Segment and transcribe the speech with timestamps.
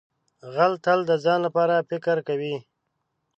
[0.53, 2.55] غل تل د ځان لپاره فکر کوي